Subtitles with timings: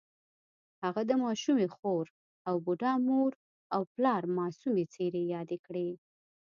[0.83, 2.05] هغه د ماشومې خور
[2.47, 3.31] او بوډا مور
[3.75, 5.89] او پلار معصومې څېرې یادې کړې